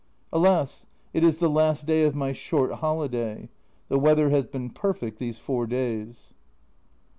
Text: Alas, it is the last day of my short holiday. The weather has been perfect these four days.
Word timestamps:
Alas, 0.33 0.87
it 1.13 1.23
is 1.23 1.37
the 1.37 1.47
last 1.47 1.85
day 1.85 2.03
of 2.05 2.15
my 2.15 2.33
short 2.33 2.71
holiday. 2.73 3.49
The 3.87 3.99
weather 3.99 4.31
has 4.31 4.47
been 4.47 4.71
perfect 4.71 5.19
these 5.19 5.37
four 5.37 5.67
days. 5.67 6.33